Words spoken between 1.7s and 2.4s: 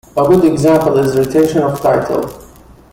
title.